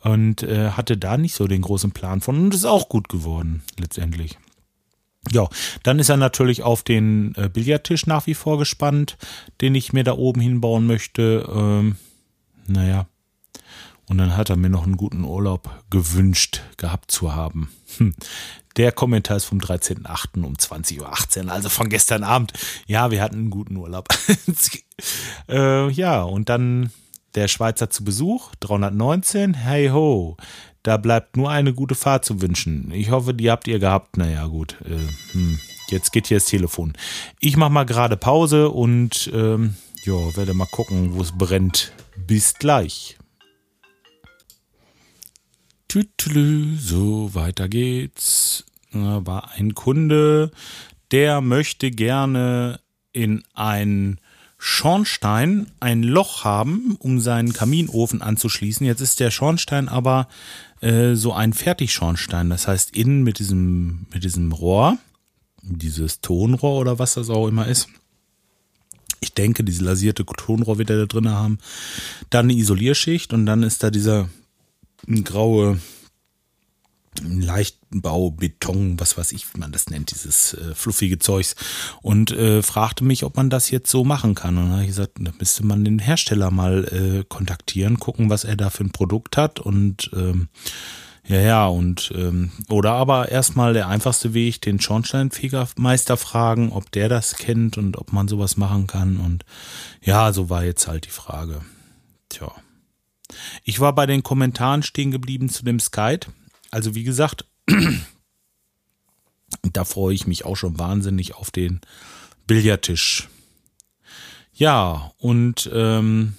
[0.00, 3.62] und äh, hatte da nicht so den großen Plan von und ist auch gut geworden
[3.78, 4.38] letztendlich.
[5.30, 5.48] Ja,
[5.82, 9.18] dann ist er natürlich auf den äh, Billardtisch nach wie vor gespannt,
[9.60, 11.46] den ich mir da oben hinbauen möchte.
[11.54, 11.96] Ähm,
[12.66, 13.06] naja,
[14.08, 17.70] und dann hat er mir noch einen guten Urlaub gewünscht gehabt zu haben.
[17.98, 18.14] Hm.
[18.76, 20.42] Der Kommentar ist vom 13.08.
[20.42, 22.52] um 20.18 Uhr, also von gestern Abend.
[22.86, 24.08] Ja, wir hatten einen guten Urlaub.
[25.48, 26.90] äh, ja, und dann
[27.34, 30.36] der Schweizer zu Besuch, 319, hey ho,
[30.82, 32.90] da bleibt nur eine gute Fahrt zu wünschen.
[32.92, 34.16] Ich hoffe, die habt ihr gehabt.
[34.16, 35.58] Naja, gut, äh, hm.
[35.88, 36.94] jetzt geht hier das Telefon.
[37.38, 41.92] Ich mach mal gerade Pause und ähm, ja, werde mal gucken, wo es brennt.
[42.16, 43.18] Bis gleich.
[45.88, 48.64] Tütlü, so weiter geht's.
[48.92, 50.50] Da war ein Kunde,
[51.10, 52.80] der möchte gerne
[53.12, 54.20] in ein
[54.62, 58.86] Schornstein ein Loch haben, um seinen Kaminofen anzuschließen.
[58.86, 60.28] Jetzt ist der Schornstein aber
[60.82, 62.50] äh, so ein Fertigschornstein.
[62.50, 64.98] Das heißt, innen mit diesem, mit diesem Rohr,
[65.62, 67.88] dieses Tonrohr oder was das auch immer ist.
[69.20, 71.58] Ich denke, diese lasierte Tonrohr wird er da drin haben.
[72.28, 74.28] Dann eine Isolierschicht und dann ist da dieser
[75.24, 75.80] graue
[77.22, 81.56] Leichtbau, Beton, was weiß ich, wie man das nennt, dieses äh, fluffige Zeugs.
[82.02, 84.56] Und äh, fragte mich, ob man das jetzt so machen kann.
[84.56, 88.44] Und dann habe ich gesagt, da müsste man den Hersteller mal äh, kontaktieren, gucken, was
[88.44, 89.60] er da für ein Produkt hat.
[89.60, 90.48] Und ähm,
[91.26, 97.08] ja, ja, und ähm, oder aber erstmal der einfachste Weg, den Schornsteinfegermeister fragen, ob der
[97.08, 99.18] das kennt und ob man sowas machen kann.
[99.18, 99.44] Und
[100.02, 101.60] ja, so war jetzt halt die Frage.
[102.28, 102.50] Tja.
[103.64, 106.26] Ich war bei den Kommentaren stehen geblieben zu dem Skype.
[106.70, 107.44] Also wie gesagt,
[109.72, 111.80] da freue ich mich auch schon wahnsinnig auf den
[112.46, 113.28] Billardtisch.
[114.52, 116.34] Ja, und ähm,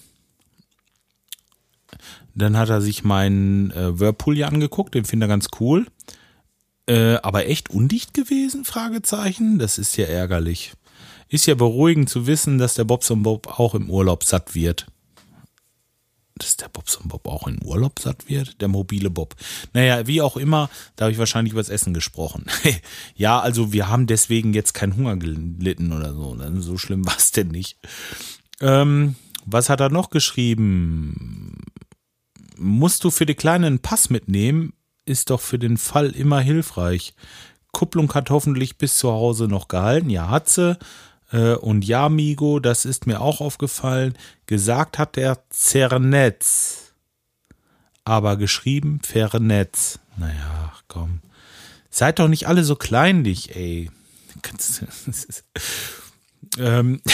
[2.36, 5.88] dann hat er sich meinen äh, Whirlpool hier angeguckt, den findet er ganz cool.
[6.88, 8.66] Äh, aber echt undicht gewesen?
[8.66, 9.60] Fragezeichen.
[9.60, 10.74] Das ist ja ärgerlich.
[11.30, 14.88] Ist ja beruhigend zu wissen, dass der Bobson Bob auch im Urlaub satt wird.
[16.42, 18.60] Dass der Bobson Bob auch im Urlaub satt wird?
[18.62, 19.36] Der mobile Bob.
[19.74, 22.46] Naja, wie auch immer, da habe ich wahrscheinlich über das Essen gesprochen.
[23.16, 26.36] ja, also wir haben deswegen jetzt keinen Hunger gelitten oder so.
[26.60, 27.78] So schlimm war es denn nicht.
[28.60, 31.58] Ähm, was hat er noch geschrieben?
[32.58, 34.74] Musst du für die Kleinen einen Pass mitnehmen?
[35.06, 37.14] Ist doch für den Fall immer hilfreich.
[37.72, 40.10] Kupplung hat hoffentlich bis zu Hause noch gehalten.
[40.10, 40.78] Ja, hat sie.
[41.32, 44.14] Äh, und ja, Migo, das ist mir auch aufgefallen.
[44.46, 46.94] Gesagt hat er Zernetz.
[48.04, 50.00] Aber geschrieben Fernetz.
[50.18, 51.22] Naja, komm.
[51.90, 53.90] Seid doch nicht alle so kleinlich, ey.
[56.58, 57.02] ähm,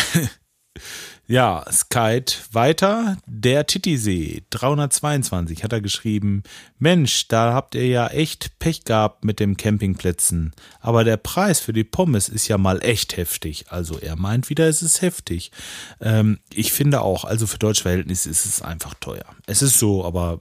[1.30, 3.18] Ja, Skite weiter.
[3.26, 6.44] Der Titisee 322 hat er geschrieben.
[6.80, 10.54] Mensch, da habt ihr ja echt Pech gehabt mit den Campingplätzen.
[10.80, 13.66] Aber der Preis für die Pommes ist ja mal echt heftig.
[13.68, 15.52] Also er meint wieder, es ist heftig.
[16.00, 19.26] Ähm, ich finde auch, also für deutsche Verhältnisse ist es einfach teuer.
[19.48, 20.40] Es ist so, aber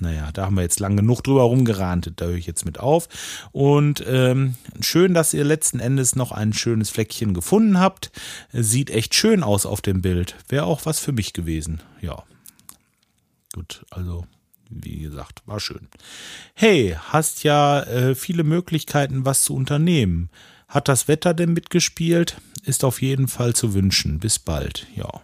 [0.00, 2.20] naja, da haben wir jetzt lang genug drüber rumgerantet.
[2.20, 3.08] Da höre ich jetzt mit auf.
[3.52, 8.10] Und ähm, schön, dass ihr letzten Endes noch ein schönes Fleckchen gefunden habt.
[8.52, 10.15] Sieht echt schön aus auf dem Bild.
[10.16, 10.34] Bild.
[10.48, 11.82] Wäre auch was für mich gewesen.
[12.00, 12.24] Ja.
[13.52, 14.26] Gut, also
[14.70, 15.88] wie gesagt, war schön.
[16.54, 20.30] Hey, hast ja äh, viele Möglichkeiten, was zu unternehmen.
[20.68, 22.38] Hat das Wetter denn mitgespielt?
[22.64, 24.18] Ist auf jeden Fall zu wünschen.
[24.18, 24.86] Bis bald.
[24.96, 25.20] Ja.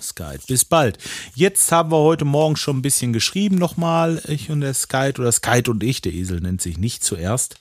[0.00, 0.40] Skype.
[0.46, 0.96] Bis bald.
[1.34, 4.22] Jetzt haben wir heute Morgen schon ein bisschen geschrieben nochmal.
[4.26, 6.00] Ich und der Skype oder Skype und ich.
[6.00, 7.56] Der Esel nennt sich nicht zuerst.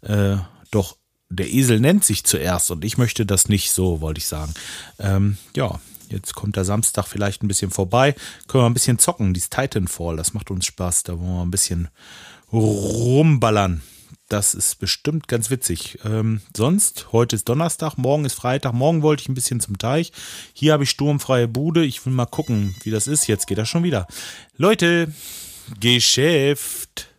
[0.00, 0.38] Äh,
[0.70, 0.96] doch
[1.30, 4.52] der Esel nennt sich zuerst und ich möchte das nicht so, wollte ich sagen.
[4.98, 8.14] Ähm, ja, jetzt kommt der Samstag vielleicht ein bisschen vorbei.
[8.48, 11.04] Können wir ein bisschen zocken, dieses Titanfall, das macht uns Spaß.
[11.04, 11.88] Da wollen wir ein bisschen
[12.52, 13.80] rumballern.
[14.28, 15.98] Das ist bestimmt ganz witzig.
[16.04, 18.74] Ähm, sonst, heute ist Donnerstag, morgen ist Freitag.
[18.74, 20.12] Morgen wollte ich ein bisschen zum Teich.
[20.52, 21.84] Hier habe ich sturmfreie Bude.
[21.84, 23.26] Ich will mal gucken, wie das ist.
[23.26, 24.06] Jetzt geht das schon wieder.
[24.56, 25.12] Leute,
[25.80, 27.09] Geschäft.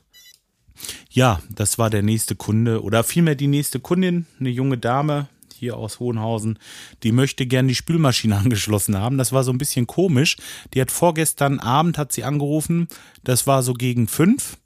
[1.13, 5.75] Ja, das war der nächste Kunde oder vielmehr die nächste Kundin, eine junge Dame hier
[5.75, 6.57] aus Hohenhausen,
[7.03, 9.17] die möchte gern die Spülmaschine angeschlossen haben.
[9.17, 10.37] Das war so ein bisschen komisch.
[10.73, 12.87] Die hat vorgestern Abend hat sie angerufen.
[13.23, 14.57] Das war so gegen fünf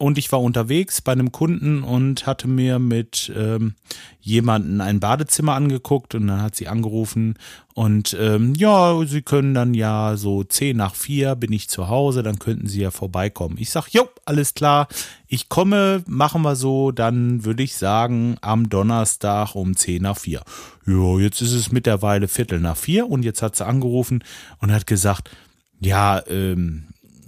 [0.00, 3.74] und ich war unterwegs bei einem Kunden und hatte mir mit ähm,
[4.18, 7.34] jemanden ein Badezimmer angeguckt und dann hat sie angerufen
[7.74, 12.22] und ähm, ja, sie können dann ja so zehn nach vier bin ich zu Hause,
[12.22, 13.56] dann könnten sie ja vorbeikommen.
[13.58, 14.88] Ich sag, jo, alles klar,
[15.28, 20.40] ich komme, machen wir so, dann würde ich sagen am Donnerstag um zehn nach vier.
[20.86, 24.24] Ja, jetzt ist es mittlerweile Viertel nach vier und jetzt hat sie angerufen
[24.60, 25.30] und hat gesagt,
[25.78, 26.84] ja, ähm,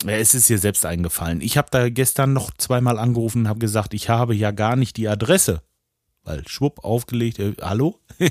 [0.06, 1.40] es ist ihr selbst eingefallen.
[1.40, 4.96] Ich habe da gestern noch zweimal angerufen und habe gesagt, ich habe ja gar nicht
[4.96, 5.62] die Adresse.
[6.24, 7.98] Weil schwupp aufgelegt, äh, hallo?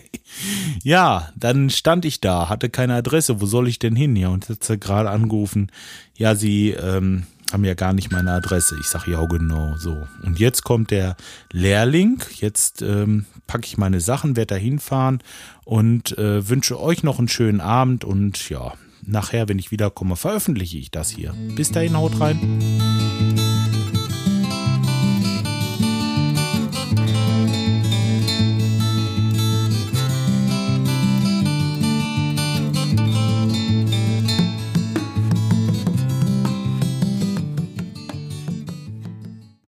[0.84, 4.16] ja, dann stand ich da, hatte keine Adresse, wo soll ich denn hin?
[4.16, 5.72] Ja, und jetzt hat gerade angerufen,
[6.16, 8.78] ja, sie ähm, haben ja gar nicht meine Adresse.
[8.80, 10.08] Ich sage, ja, genau, so.
[10.24, 11.18] Und jetzt kommt der
[11.52, 15.22] Lehrling, jetzt ähm, packe ich meine Sachen, werde da hinfahren
[15.66, 20.78] und äh, wünsche euch noch einen schönen Abend und ja, nachher, wenn ich wiederkomme, veröffentliche
[20.78, 21.34] ich das hier.
[21.56, 22.38] Bis dahin, haut rein.